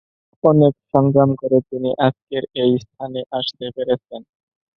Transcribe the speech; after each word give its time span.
অনেক 0.43 0.73
সংগ্রাম 0.91 1.29
করে 1.35 1.57
তিনি 1.69 1.89
আজকের 2.07 2.43
এই 2.55 2.71
স্থানে 2.83 3.21
আসতে 3.31 3.65
পেরেছেন। 3.75 4.21